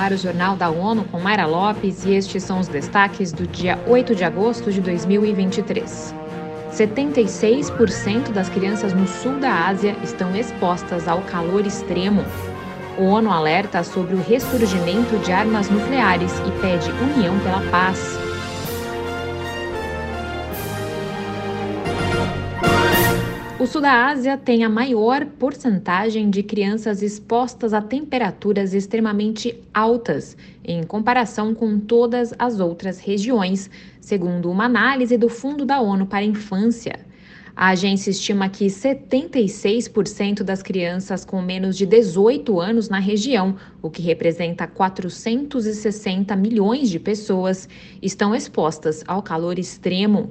[0.00, 3.78] ar o Jornal da ONU com Mayra Lopes e estes são os destaques do dia
[3.86, 6.14] 8 de agosto de 2023.
[6.72, 12.24] 76% das crianças no sul da Ásia estão expostas ao calor extremo.
[12.96, 18.29] O ONU alerta sobre o ressurgimento de armas nucleares e pede união pela paz.
[23.60, 30.34] O sul da Ásia tem a maior porcentagem de crianças expostas a temperaturas extremamente altas,
[30.64, 33.68] em comparação com todas as outras regiões,
[34.00, 37.00] segundo uma análise do Fundo da ONU para a Infância.
[37.60, 43.90] A agência estima que 76% das crianças com menos de 18 anos na região, o
[43.90, 47.68] que representa 460 milhões de pessoas,
[48.00, 50.30] estão expostas ao calor extremo.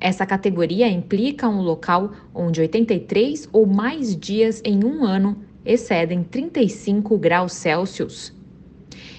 [0.00, 5.36] Essa categoria implica um local onde 83 ou mais dias em um ano
[5.66, 8.39] excedem 35 graus Celsius.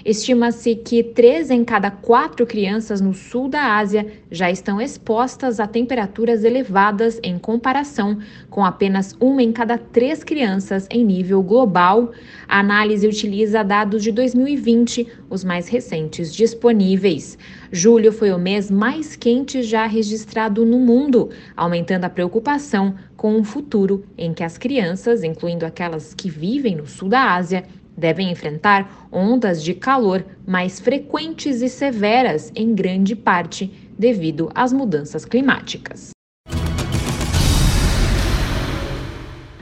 [0.04, 5.68] Estima-se que três em cada quatro crianças no sul da Ásia já estão expostas a
[5.68, 8.18] temperaturas elevadas em comparação
[8.50, 12.12] com apenas uma em cada três crianças em nível global.
[12.48, 17.38] A análise utiliza dados de 2020, os mais recentes disponíveis.
[17.72, 23.44] Julho foi o mês mais quente já registrado no mundo, aumentando a preocupação com um
[23.44, 27.64] futuro em que as crianças, incluindo aquelas que vivem no sul da Ásia,
[28.02, 35.24] devem enfrentar ondas de calor mais frequentes e severas, em grande parte devido às mudanças
[35.24, 36.12] climáticas.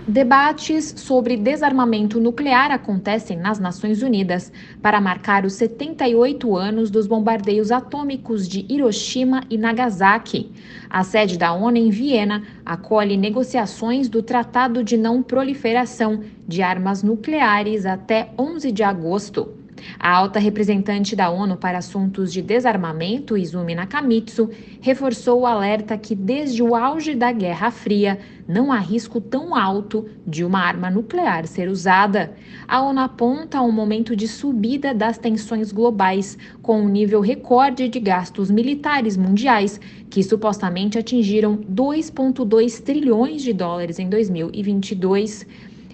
[0.09, 7.71] Debates sobre desarmamento nuclear acontecem nas Nações Unidas para marcar os 78 anos dos bombardeios
[7.71, 10.51] atômicos de Hiroshima e Nagasaki.
[10.89, 17.03] A sede da ONU em Viena acolhe negociações do Tratado de Não Proliferação de Armas
[17.03, 19.58] Nucleares até 11 de agosto.
[19.99, 24.49] A alta representante da ONU para assuntos de desarmamento, Izumi Nakamitsu,
[24.81, 30.09] reforçou o alerta que desde o auge da Guerra Fria não há risco tão alto
[30.25, 32.33] de uma arma nuclear ser usada.
[32.67, 37.99] A ONU aponta um momento de subida das tensões globais, com um nível recorde de
[37.99, 39.79] gastos militares mundiais,
[40.09, 45.45] que supostamente atingiram 2,2 trilhões de dólares em 2022.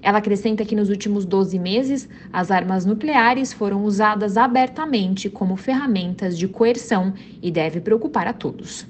[0.05, 6.37] Ela acrescenta que nos últimos 12 meses, as armas nucleares foram usadas abertamente como ferramentas
[6.37, 7.11] de coerção
[7.41, 8.85] e deve preocupar a todos.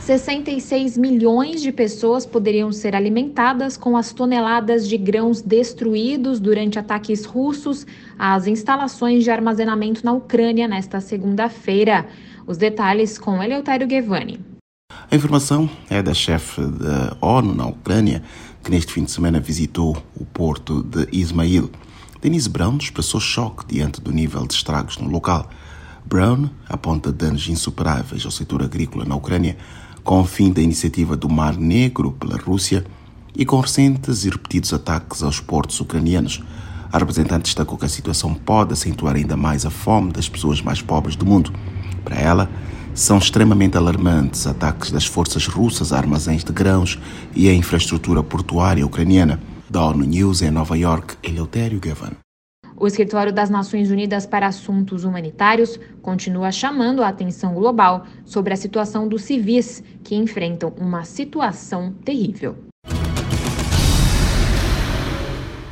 [0.00, 7.24] 66 milhões de pessoas poderiam ser alimentadas com as toneladas de grãos destruídos durante ataques
[7.24, 7.86] russos
[8.18, 12.06] às instalações de armazenamento na Ucrânia nesta segunda-feira.
[12.46, 14.51] Os detalhes com Eleutério Guevani.
[15.12, 18.22] A informação é da chefe da ONU na Ucrânia,
[18.64, 21.70] que neste fim de semana visitou o porto de Ismail.
[22.22, 25.50] Denise Brown expressou choque diante do nível de estragos no local.
[26.06, 29.58] Brown aponta danos insuperáveis ao setor agrícola na Ucrânia,
[30.02, 32.82] com o fim da iniciativa do Mar Negro pela Rússia
[33.36, 36.42] e com recentes e repetidos ataques aos portos ucranianos.
[36.90, 40.80] A representante destacou que a situação pode acentuar ainda mais a fome das pessoas mais
[40.80, 41.52] pobres do mundo.
[42.02, 42.50] Para ela,
[42.94, 46.98] são extremamente alarmantes ataques das forças russas a armazéns de grãos
[47.34, 49.40] e a infraestrutura portuária ucraniana.
[49.68, 52.12] Da ONU News em Nova York, Eleutério Gavan.
[52.76, 58.56] O Escritório das Nações Unidas para Assuntos Humanitários continua chamando a atenção global sobre a
[58.56, 62.71] situação dos civis que enfrentam uma situação terrível.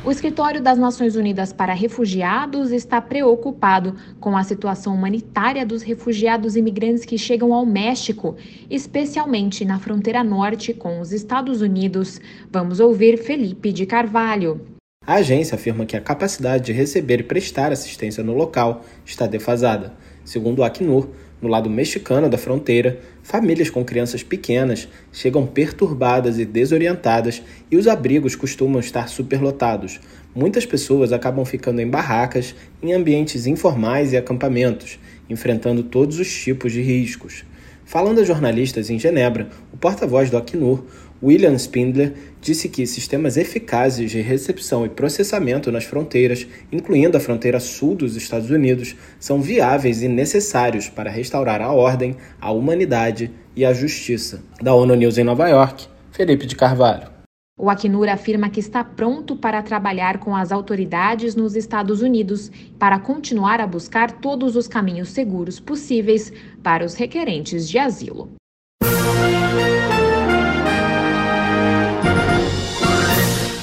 [0.03, 6.55] O Escritório das Nações Unidas para Refugiados está preocupado com a situação humanitária dos refugiados
[6.55, 8.35] imigrantes que chegam ao México,
[8.67, 12.19] especialmente na fronteira norte com os Estados Unidos.
[12.51, 14.59] Vamos ouvir Felipe de Carvalho.
[15.05, 19.93] A agência afirma que a capacidade de receber e prestar assistência no local está defasada.
[20.25, 21.09] Segundo o Acnur,
[21.41, 27.87] no lado mexicano da fronteira, famílias com crianças pequenas chegam perturbadas e desorientadas e os
[27.87, 29.99] abrigos costumam estar superlotados.
[30.35, 34.99] Muitas pessoas acabam ficando em barracas, em ambientes informais e acampamentos,
[35.29, 37.43] enfrentando todos os tipos de riscos.
[37.83, 40.85] Falando a jornalistas em Genebra, o porta-voz do Acnur,
[41.23, 47.59] William Spindler, disse que sistemas eficazes de recepção e processamento nas fronteiras, incluindo a fronteira
[47.59, 53.63] sul dos Estados Unidos, são viáveis e necessários para restaurar a ordem, a humanidade e
[53.63, 54.41] a justiça.
[54.61, 57.11] Da ONU News em Nova York, Felipe de Carvalho.
[57.59, 62.97] O Acnur afirma que está pronto para trabalhar com as autoridades nos Estados Unidos para
[62.97, 66.33] continuar a buscar todos os caminhos seguros possíveis
[66.63, 68.31] para os requerentes de asilo.